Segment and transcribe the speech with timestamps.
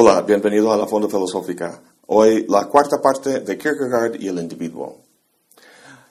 [0.00, 1.82] Hola, bienvenido a la Fonda Filosófica.
[2.06, 4.98] Hoy la cuarta parte de Kierkegaard y el individuo.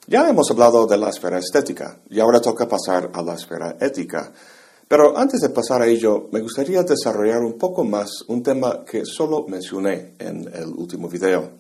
[0.08, 4.34] Ya hemos hablado de la esfera estética y ahora toca pasar a la esfera ética.
[4.90, 9.06] Pero antes de pasar a ello, me gustaría desarrollar un poco más un tema que
[9.06, 11.52] solo mencioné en el último video,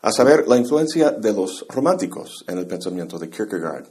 [0.00, 3.90] a saber, la influencia de los románticos en el pensamiento de Kierkegaard.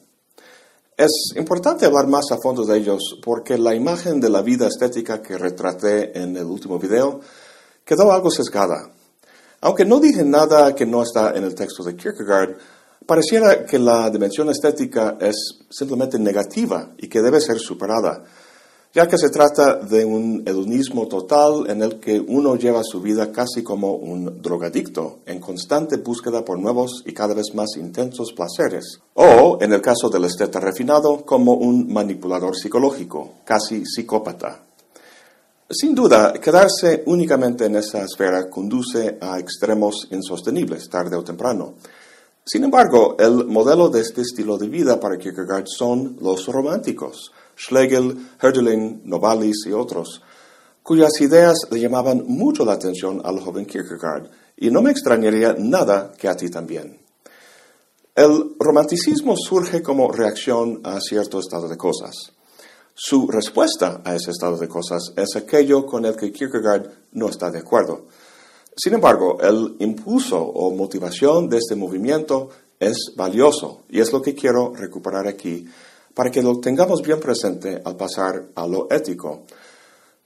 [0.98, 5.22] Es importante hablar más a fondo de ellos porque la imagen de la vida estética
[5.22, 7.22] que retraté en el último video
[7.85, 8.91] quedó algo sesgada.
[9.62, 12.58] Aunque no dije nada que no está en el texto de Kierkegaard,
[13.05, 18.23] pareciera que la dimensión estética es simplemente negativa y que debe ser superada
[18.94, 23.31] ya que se trata de un hedonismo total en el que uno lleva su vida
[23.31, 29.00] casi como un drogadicto, en constante búsqueda por nuevos y cada vez más intensos placeres,
[29.13, 34.63] o, en el caso del esteta refinado, como un manipulador psicológico, casi psicópata.
[35.73, 41.75] Sin duda, quedarse únicamente en esa esfera conduce a extremos insostenibles, tarde o temprano.
[42.44, 48.17] Sin embargo, el modelo de este estilo de vida para Kierkegaard son los románticos, Schlegel,
[48.41, 50.22] Hölderlin, Novalis y otros,
[50.83, 56.11] cuyas ideas le llamaban mucho la atención al joven Kierkegaard, y no me extrañaría nada
[56.17, 57.00] que a ti también.
[58.13, 62.33] El romanticismo surge como reacción a cierto estado de cosas.
[62.94, 67.50] Su respuesta a ese estado de cosas es aquello con el que Kierkegaard no está
[67.50, 68.08] de acuerdo.
[68.75, 74.34] Sin embargo, el impulso o motivación de este movimiento es valioso y es lo que
[74.34, 75.66] quiero recuperar aquí
[76.14, 79.44] para que lo tengamos bien presente al pasar a lo ético.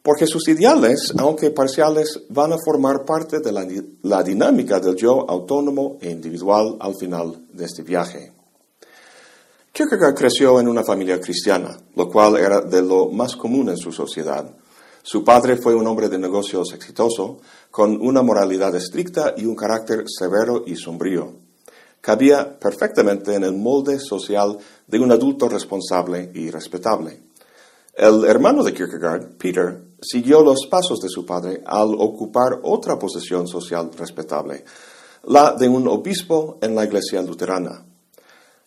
[0.01, 5.97] Porque sus ideales, aunque parciales, van a formar parte de la, dinámica del yo autónomo
[5.99, 8.34] e individual al final de este viaje.
[9.75, 13.91] Kierkegaard creció en una familia cristiana, lo cual era de lo más común en su
[13.91, 14.49] sociedad.
[15.03, 17.41] Su padre fue un hombre de negocios exitoso,
[17.71, 21.45] con una moralidad estricta y un carácter severo y sombrío
[22.05, 27.19] cabía perfectamente en el molde social de un adulto responsable y respetable.
[27.95, 33.47] El hermano de Kierkegaard, Peter, siguió los pasos de su padre al ocupar otra posición
[33.47, 34.63] social respetable,
[35.23, 37.84] la de un obispo en la iglesia luterana.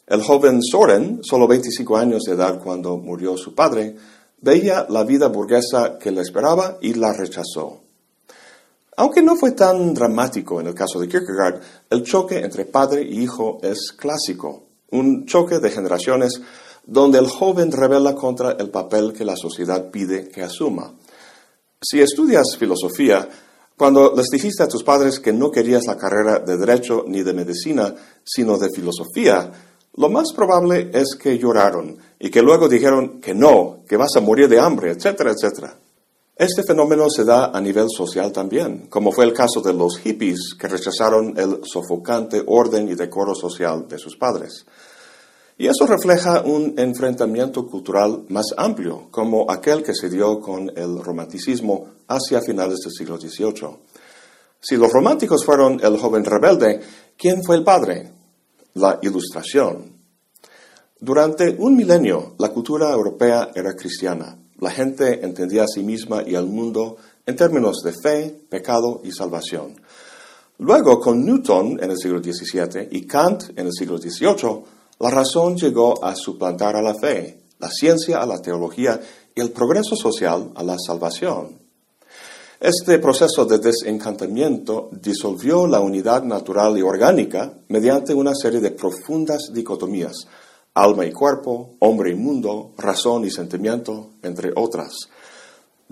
[0.09, 3.95] El joven Soren, solo 25 años de edad cuando murió su padre,
[4.41, 7.83] veía la vida burguesa que le esperaba y la rechazó.
[8.97, 11.61] Aunque no fue tan dramático en el caso de Kierkegaard,
[11.91, 16.41] el choque entre padre y hijo es clásico, un choque de generaciones
[16.87, 20.95] donde el joven revela contra el papel que la sociedad pide que asuma.
[21.83, 23.29] Si estudias filosofía,
[23.77, 27.35] cuando les dijiste a tus padres que no querías la carrera de derecho ni de
[27.35, 29.53] medicina, sino de filosofía,
[29.99, 34.21] lo más probable es que lloraron y que luego dijeron que no, que vas a
[34.21, 35.77] morir de hambre, etcétera, etcétera.
[36.37, 40.55] Este fenómeno se da a nivel social también, como fue el caso de los hippies
[40.57, 44.65] que rechazaron el sofocante orden y decoro social de sus padres.
[45.59, 51.03] Y eso refleja un enfrentamiento cultural más amplio, como aquel que se dio con el
[51.03, 53.77] romanticismo hacia finales del siglo XVIII.
[54.61, 56.81] Si los románticos fueron el joven rebelde,
[57.17, 58.18] ¿quién fue el padre?
[58.75, 59.99] La ilustración.
[61.01, 64.39] Durante un milenio, la cultura europea era cristiana.
[64.59, 69.13] La gente entendía a sí misma y al mundo en términos de fe, pecado y
[69.13, 69.81] salvación.
[70.59, 74.65] Luego, con Newton en el siglo XVII y Kant en el siglo XVIII,
[74.99, 79.01] la razón llegó a suplantar a la fe, la ciencia a la teología
[79.35, 81.58] y el progreso social a la salvación.
[82.61, 89.51] Este proceso de desencantamiento disolvió la unidad natural y orgánica mediante una serie de profundas
[89.53, 90.27] dicotomías,
[90.75, 94.93] alma y cuerpo, hombre y mundo, razón y sentimiento, entre otras.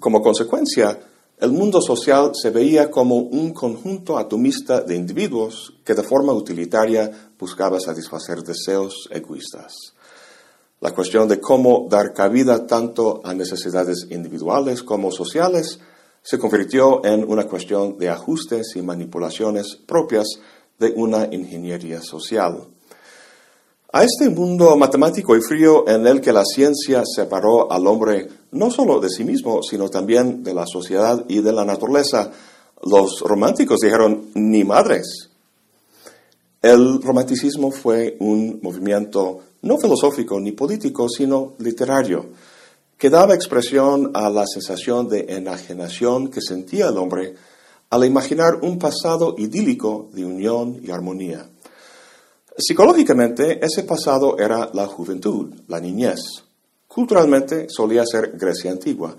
[0.01, 0.99] Como consecuencia,
[1.39, 7.31] el mundo social se veía como un conjunto atomista de individuos que de forma utilitaria
[7.39, 9.73] buscaba satisfacer deseos egoístas.
[10.81, 15.79] La cuestión de cómo dar cabida tanto a necesidades individuales como sociales
[16.27, 20.27] se convirtió en una cuestión de ajustes y manipulaciones propias
[20.77, 22.65] de una ingeniería social.
[23.93, 28.73] A este mundo matemático y frío en el que la ciencia separó al hombre no
[28.73, 32.33] solo de sí mismo, sino también de la sociedad y de la naturaleza,
[32.83, 35.31] los románticos dijeron, ni madres.
[36.61, 42.27] El romanticismo fue un movimiento no filosófico ni político, sino literario,
[42.99, 47.35] que daba expresión a la sensación de enajenación que sentía el hombre
[47.91, 51.49] al imaginar un pasado idílico de unión y armonía.
[52.59, 56.21] Psicológicamente, ese pasado era la juventud, la niñez.
[56.89, 59.15] Culturalmente solía ser Grecia antigua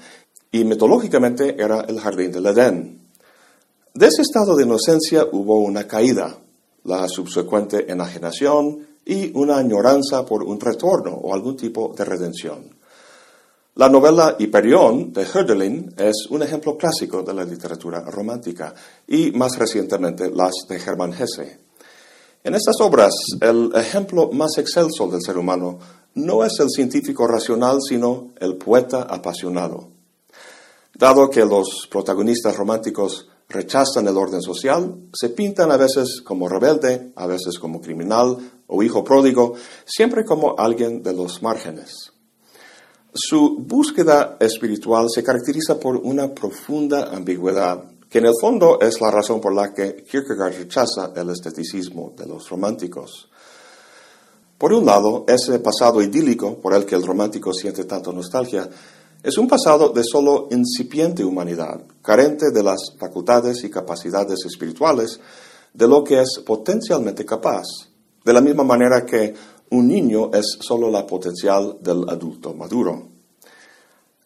[0.52, 3.00] y mitológicamente era el jardín del Edén.
[3.94, 6.38] De ese estado de inocencia hubo una caída,
[6.84, 12.77] la subsecuente enajenación y una añoranza por un retorno o algún tipo de redención.
[13.78, 18.74] La novela Hiperión de Hölderlin es un ejemplo clásico de la literatura romántica
[19.08, 21.60] y más recientemente las de Hermann Hesse.
[22.44, 25.78] En estas obras, el ejemplo más excelso del ser humano
[26.16, 29.90] no es el científico racional, sino el poeta apasionado.
[30.96, 37.12] Dado que los protagonistas románticos rechazan el orden social, se pintan a veces como rebelde,
[37.16, 39.54] a veces como criminal o hijo pródigo,
[39.86, 42.17] siempre como alguien de los márgenes.
[43.20, 49.10] Su búsqueda espiritual se caracteriza por una profunda ambigüedad, que en el fondo es la
[49.10, 53.28] razón por la que Kierkegaard rechaza el esteticismo de los románticos.
[54.56, 58.70] Por un lado, ese pasado idílico por el que el romántico siente tanto nostalgia
[59.24, 65.20] es un pasado de solo incipiente humanidad, carente de las facultades y capacidades espirituales
[65.74, 67.66] de lo que es potencialmente capaz,
[68.24, 69.34] de la misma manera que
[69.72, 73.10] un niño es solo la potencial del adulto maduro.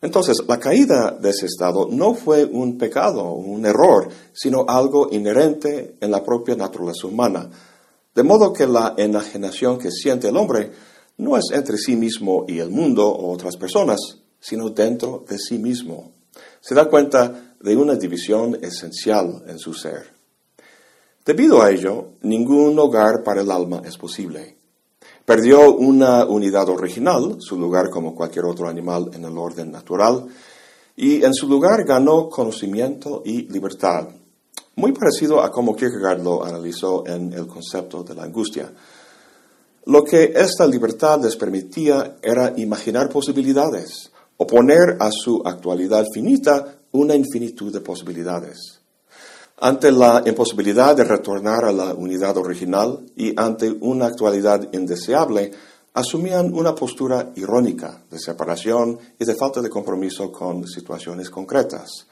[0.02, 5.96] Entonces, la caída de ese estado no fue un pecado, un error, sino algo inherente
[6.02, 7.50] en la propia naturaleza humana.
[8.16, 10.72] De modo que la enajenación que siente el hombre
[11.18, 14.00] no es entre sí mismo y el mundo o otras personas,
[14.40, 16.12] sino dentro de sí mismo.
[16.60, 20.14] Se da cuenta de una división esencial en su ser.
[21.24, 24.58] Debido a ello, ningún hogar para el alma es posible.
[25.26, 30.26] Perdió una unidad original, su lugar como cualquier otro animal en el orden natural,
[30.96, 34.10] y en su lugar ganó conocimiento y libertad,
[34.76, 38.72] muy parecido a como Kierkegaard lo analizó en el concepto de la angustia.
[39.86, 47.16] Lo que esta libertad les permitía era imaginar posibilidades, oponer a su actualidad finita una
[47.16, 48.81] infinitud de posibilidades.
[49.64, 55.52] Ante la imposibilidad de retornar a la unidad original y ante una actualidad indeseable,
[55.94, 62.08] asumían una postura irónica de separación y de falta de compromiso con situaciones concretas.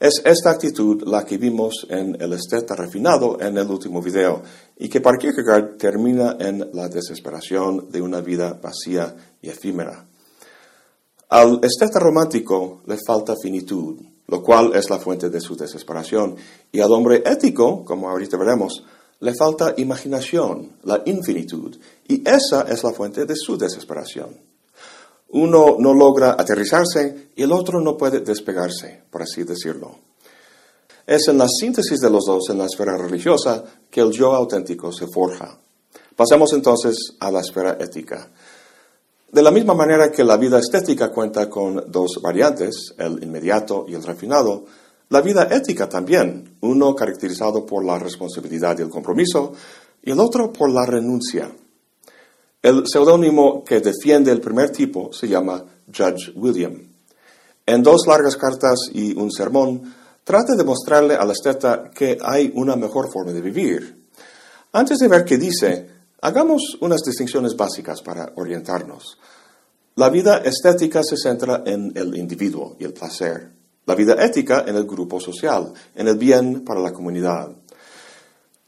[0.00, 4.42] Es esta actitud la que vimos en el esteta refinado en el último video
[4.76, 10.08] y que para Kierkegaard termina en la desesperación de una vida vacía y efímera.
[11.28, 16.36] Al esteta romántico le falta finitud, lo cual es la fuente de su desesperación,
[16.72, 18.84] y al hombre ético, como ahorita veremos,
[19.20, 21.76] le falta imaginación, la infinitud,
[22.08, 24.40] y esa es la fuente de su desesperación.
[25.30, 29.98] Uno no logra aterrizarse y el otro no puede despegarse, por así decirlo.
[31.06, 34.92] Es en la síntesis de los dos en la esfera religiosa que el yo auténtico
[34.92, 35.58] se forja.
[36.14, 38.30] Pasemos entonces a la esfera ética.
[39.34, 43.94] De la misma manera que la vida estética cuenta con dos variantes, el inmediato y
[43.94, 44.64] el refinado,
[45.08, 49.52] la vida ética también, uno caracterizado por la responsabilidad y el compromiso,
[50.04, 51.50] y el otro por la renuncia.
[52.62, 56.80] El seudónimo que defiende el primer tipo se llama Judge William.
[57.66, 59.82] En dos largas cartas y un sermón,
[60.22, 64.06] trata de mostrarle al esteta que hay una mejor forma de vivir.
[64.70, 65.93] Antes de ver qué dice,
[66.24, 69.18] Hagamos unas distinciones básicas para orientarnos.
[69.96, 73.52] La vida estética se centra en el individuo y el placer.
[73.84, 77.50] La vida ética en el grupo social, en el bien para la comunidad.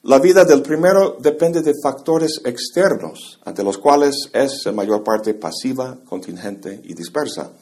[0.02, 5.32] La vida del primero depende de factores externos, ante los cuales es en mayor parte
[5.32, 7.52] pasiva, contingente y dispersa.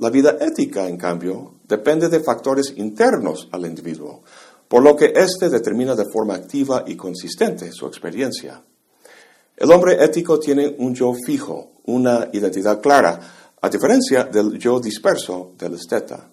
[0.00, 4.22] La vida ética, en cambio, depende de factores internos al individuo,
[4.68, 8.62] por lo que éste determina de forma activa y consistente su experiencia.
[9.56, 13.20] El hombre ético tiene un yo fijo, una identidad clara,
[13.60, 16.28] a diferencia del yo disperso del esteta.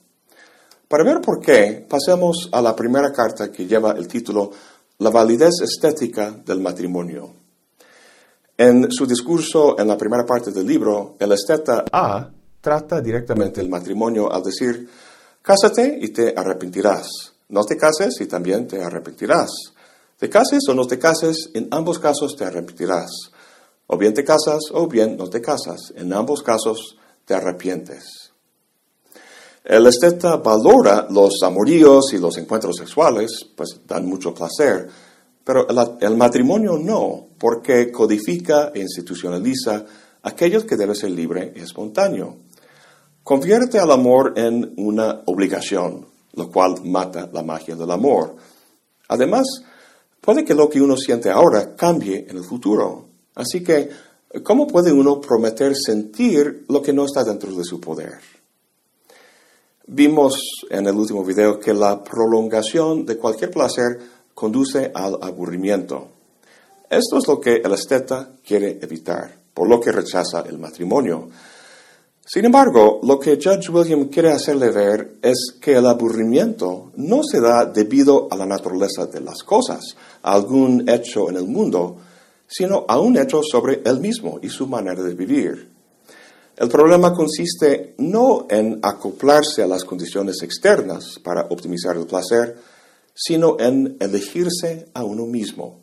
[0.87, 4.51] Para ver por qué, pasemos a la primera carta que lleva el título
[4.97, 7.33] La validez estética del matrimonio.
[8.57, 13.69] En su discurso en la primera parte del libro, el esteta A trata directamente el
[13.69, 14.87] matrimonio al decir,
[15.41, 17.07] cásate y te arrepentirás,
[17.49, 19.49] no te cases y también te arrepentirás.
[20.21, 23.09] Te cases o no te cases, en ambos casos te arrepentirás.
[23.87, 25.91] O bien te casas o bien no te casas.
[25.95, 28.31] En ambos casos te arrepientes.
[29.63, 34.87] El esteta valora los amoríos y los encuentros sexuales, pues dan mucho placer,
[35.43, 35.65] pero
[35.99, 39.85] el, matrimonio no, porque codifica e institucionaliza
[40.21, 42.37] aquello que debe ser libre y espontáneo.
[43.23, 48.35] Convierte al amor en una obligación, lo cual mata la magia del amor.
[49.07, 49.63] Además,
[50.21, 53.07] Puede que lo que uno siente ahora cambie en el futuro.
[53.33, 53.89] Así que,
[54.43, 58.19] ¿cómo puede uno prometer sentir lo que no está dentro de su poder?
[59.87, 63.99] Vimos en el último video que la prolongación de cualquier placer
[64.35, 66.09] conduce al aburrimiento.
[66.87, 71.29] Esto es lo que el esteta quiere evitar, por lo que rechaza el matrimonio.
[72.33, 77.41] Sin embargo, lo que Judge William quiere hacerle ver es que el aburrimiento no se
[77.41, 81.97] da debido a la naturaleza de las cosas, a algún hecho en el mundo,
[82.47, 85.73] sino a un hecho sobre él mismo y su manera de vivir.
[86.55, 92.55] El problema consiste no en acoplarse a las condiciones externas para optimizar el placer,
[93.13, 95.80] sino en elegirse a uno mismo.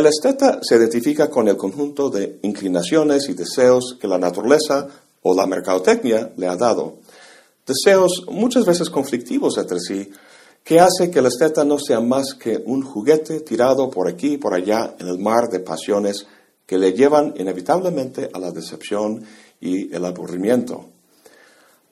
[0.00, 4.88] El esteta se identifica con el conjunto de inclinaciones y deseos que la naturaleza
[5.20, 7.00] o la mercadotecnia le ha dado.
[7.66, 10.10] Deseos muchas veces conflictivos entre sí,
[10.64, 14.36] que hace que el esteta no sea más que un juguete tirado por aquí y
[14.38, 16.26] por allá en el mar de pasiones
[16.64, 19.22] que le llevan inevitablemente a la decepción
[19.60, 20.86] y el aburrimiento.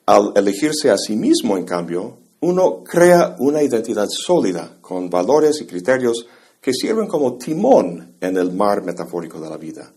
[0.07, 5.67] Al elegirse a sí mismo, en cambio, uno crea una identidad sólida con valores y
[5.67, 6.25] criterios
[6.61, 9.91] que sirven como timón en el mar metafórico de la vida.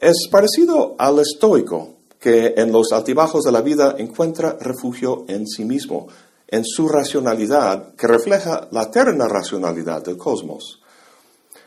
[0.00, 5.64] Es parecido al estoico, que en los altibajos de la vida encuentra refugio en sí
[5.64, 6.06] mismo,
[6.46, 10.80] en su racionalidad, que refleja la eterna racionalidad del cosmos.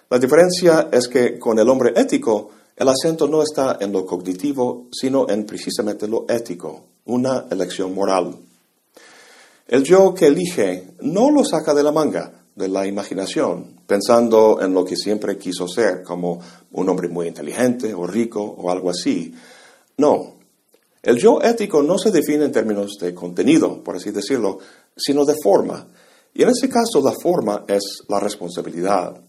[0.10, 4.88] La diferencia es que con el hombre ético, el acento no está en lo cognitivo,
[4.92, 8.36] sino en precisamente lo ético, una elección moral.
[9.68, 14.74] El yo que elige no lo saca de la manga, de la imaginación, pensando en
[14.74, 16.40] lo que siempre quiso ser, como
[16.72, 19.34] un hombre muy inteligente o rico o algo así.
[19.98, 20.36] No,
[21.02, 24.60] el yo ético no se define en términos de contenido, por así decirlo,
[24.96, 25.88] sino de forma.
[26.34, 29.22] Y en ese caso la forma es la responsabilidad.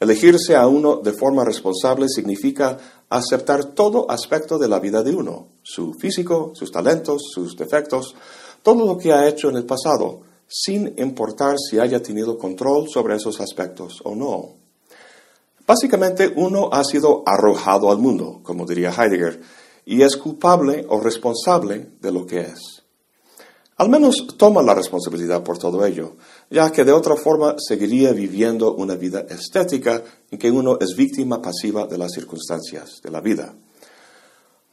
[0.00, 2.78] Elegirse a uno de forma responsable significa
[3.10, 8.14] aceptar todo aspecto de la vida de uno, su físico, sus talentos, sus defectos,
[8.62, 13.16] todo lo que ha hecho en el pasado, sin importar si haya tenido control sobre
[13.16, 14.54] esos aspectos o no.
[15.66, 19.40] Básicamente uno ha sido arrojado al mundo, como diría Heidegger,
[19.84, 22.82] y es culpable o responsable de lo que es.
[23.76, 26.16] Al menos toma la responsabilidad por todo ello,
[26.50, 31.40] ya que de otra forma seguiría viviendo una vida estética en que uno es víctima
[31.40, 33.54] pasiva de las circunstancias de la vida.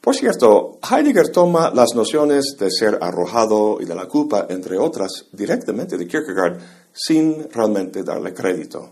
[0.06, 5.26] Por cierto, Heidegger toma las nociones de ser arrojado y de la culpa, entre otras,
[5.32, 6.60] directamente de Kierkegaard,
[6.94, 8.92] sin realmente darle crédito.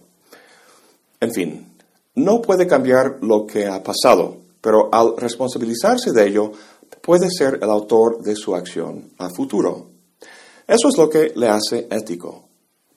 [1.20, 1.75] En fin,
[2.15, 6.51] no puede cambiar lo que ha pasado, pero al responsabilizarse de ello,
[7.03, 9.91] puede ser el autor de su acción a futuro.
[10.65, 12.48] Eso es lo que le hace ético.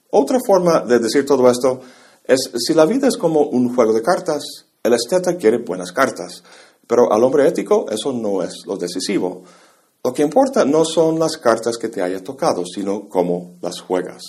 [0.09, 1.81] Otra forma de decir todo esto
[2.23, 4.41] es si la vida es como un juego de cartas,
[4.81, 6.43] el esteta quiere buenas cartas,
[6.87, 9.43] pero al hombre ético eso no es lo decisivo.
[10.03, 14.21] Lo que importa no son las cartas que te haya tocado, sino cómo las juegas.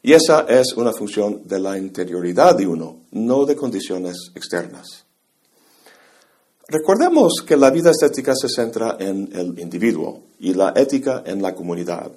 [0.00, 5.04] Y esa es una función de la interioridad de uno, no de condiciones externas.
[6.68, 11.54] Recordemos que la vida estética se centra en el individuo y la ética en la
[11.54, 12.12] comunidad.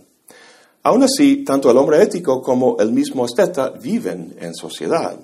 [0.84, 5.18] Aún así, tanto el hombre ético como el mismo esteta viven en sociedad.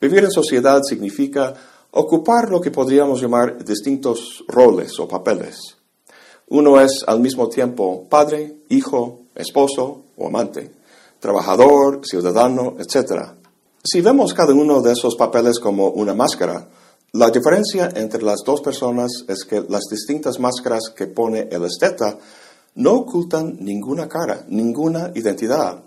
[0.00, 1.54] Vivir en sociedad significa
[1.92, 5.76] ocupar lo que podríamos llamar distintos roles o papeles.
[6.48, 10.72] Uno es al mismo tiempo padre, hijo, esposo o amante,
[11.20, 13.34] trabajador, ciudadano, etc.
[13.84, 16.68] Si vemos cada uno de esos papeles como una máscara,
[17.12, 22.16] la diferencia entre las dos personas es que las distintas máscaras que pone el esteta
[22.76, 25.84] no ocultan ninguna cara, ninguna identidad.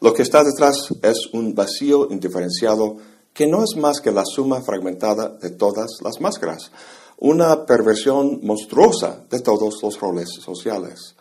[0.00, 2.96] Lo que está detrás es un vacío indiferenciado
[3.34, 6.70] que no es más que la suma fragmentada de todas las máscaras,
[7.18, 11.16] una perversión monstruosa de todos los roles sociales.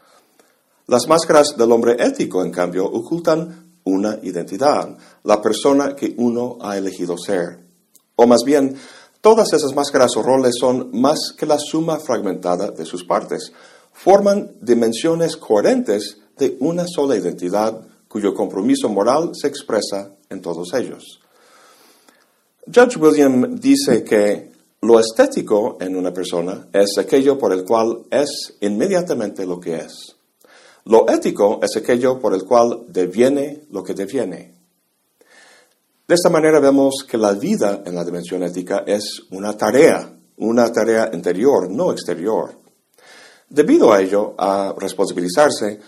[0.86, 6.78] Las máscaras del hombre ético, en cambio, ocultan una identidad, la persona que uno ha
[6.78, 7.66] elegido ser.
[8.16, 8.76] O más bien,
[9.20, 13.52] todas esas máscaras o roles son más que la suma fragmentada de sus partes,
[13.92, 21.23] forman dimensiones coherentes de una sola identidad cuyo compromiso moral se expresa en todos ellos.
[22.66, 24.52] Judge William dice que
[24.82, 30.16] lo estético en una persona es aquello por el cual es inmediatamente lo que es.
[30.86, 34.54] Lo ético es aquello por el cual deviene lo que deviene.
[36.08, 40.72] De esta manera vemos que la vida en la dimensión ética es una tarea, una
[40.72, 42.54] tarea interior, no exterior.
[43.50, 45.82] Debido a ello, a responsabilizarse,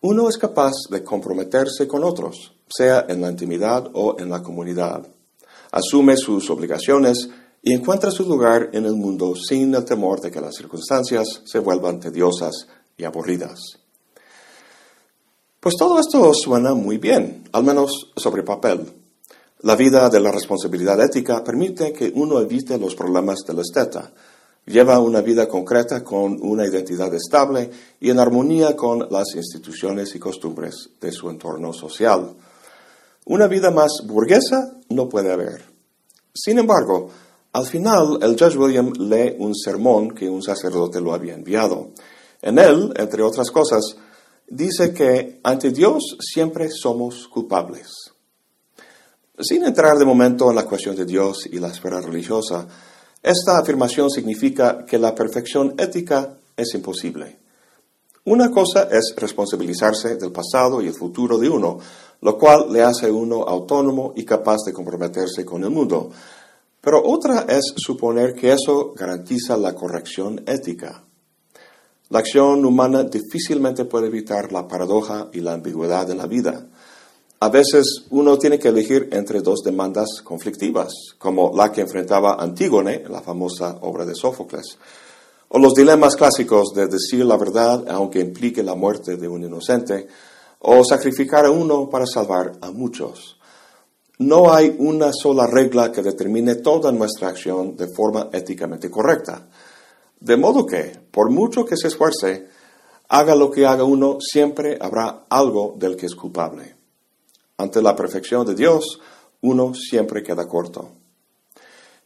[0.00, 5.06] uno es capaz de comprometerse con otros, sea en la intimidad o en la comunidad.
[5.72, 7.28] Asume sus obligaciones
[7.62, 11.58] y encuentra su lugar en el mundo sin el temor de que las circunstancias se
[11.58, 13.78] vuelvan tediosas y aburridas.
[15.58, 18.92] Pues todo esto suena muy bien, al menos sobre papel.
[19.60, 24.12] La vida de la responsabilidad ética permite que uno evite los problemas del esteta.
[24.66, 30.18] Lleva una vida concreta con una identidad estable y en armonía con las instituciones y
[30.18, 32.34] costumbres de su entorno social.
[33.24, 35.64] Una vida más burguesa no puede haber.
[36.34, 37.10] Sin embargo,
[37.52, 41.90] al final el Judge William lee un sermón que un sacerdote lo había enviado.
[42.40, 43.96] En él, entre otras cosas,
[44.48, 47.88] dice que ante Dios siempre somos culpables.
[49.38, 52.66] Sin entrar de momento en la cuestión de Dios y la esfera religiosa,
[53.22, 57.38] esta afirmación significa que la perfección ética es imposible.
[58.24, 61.78] Una cosa es responsabilizarse del pasado y el futuro de uno,
[62.22, 66.10] lo cual le hace uno autónomo y capaz de comprometerse con el mundo.
[66.80, 71.04] Pero otra es suponer que eso garantiza la corrección ética.
[72.10, 76.66] La acción humana difícilmente puede evitar la paradoja y la ambigüedad en la vida.
[77.40, 83.02] A veces uno tiene que elegir entre dos demandas conflictivas, como la que enfrentaba Antígone
[83.04, 84.78] en la famosa obra de Sófocles,
[85.48, 90.06] o los dilemas clásicos de decir la verdad aunque implique la muerte de un inocente,
[90.64, 93.38] o sacrificar a uno para salvar a muchos.
[94.18, 99.48] No hay una sola regla que determine toda nuestra acción de forma éticamente correcta.
[100.20, 102.46] De modo que, por mucho que se esfuerce,
[103.08, 106.76] haga lo que haga uno, siempre habrá algo del que es culpable.
[107.56, 109.00] Ante la perfección de Dios,
[109.40, 110.90] uno siempre queda corto.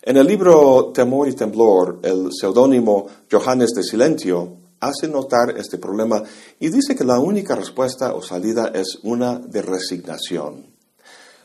[0.00, 6.22] En el libro Temor y Temblor, el seudónimo Johannes de Silentio hace notar este problema
[6.60, 10.66] y dice que la única respuesta o salida es una de resignación.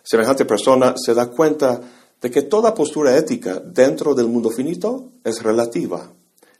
[0.03, 1.81] Semejante persona se da cuenta
[2.21, 6.11] de que toda postura ética dentro del mundo finito es relativa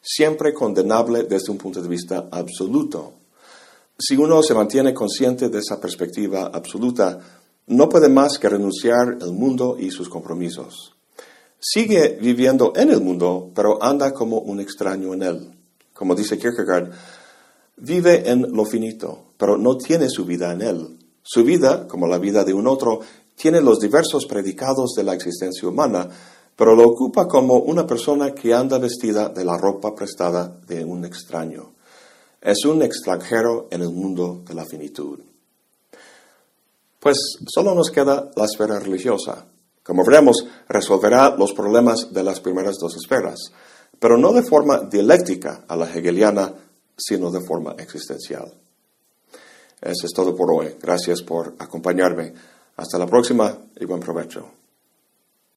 [0.01, 3.13] siempre condenable desde un punto de vista absoluto.
[3.97, 7.19] Si uno se mantiene consciente de esa perspectiva absoluta,
[7.67, 10.95] no puede más que renunciar al mundo y sus compromisos.
[11.59, 15.60] Sigue viviendo en el mundo, pero anda como un extraño en él.
[16.01, 16.89] Como dice Kierkegaard,
[17.77, 20.97] vive en lo finito, pero no tiene su vida en él.
[21.21, 23.01] Su vida, como la vida de un otro,
[23.35, 26.09] tiene los diversos predicados de la existencia humana,
[26.55, 31.05] pero lo ocupa como una persona que anda vestida de la ropa prestada de un
[31.05, 31.73] extraño.
[32.41, 35.19] Es un extranjero en el mundo de la finitud.
[36.99, 39.45] Pues solo nos queda la esfera religiosa.
[39.83, 43.51] Como veremos, resolverá los problemas de las primeras dos esferas,
[44.01, 46.51] pero no de forma dialéctica a la hegeliana,
[46.97, 48.51] sino de forma existencial.
[49.79, 50.75] Eso es todo por hoy.
[50.81, 52.33] Gracias por acompañarme.
[52.77, 54.60] Hasta la próxima y buen provecho.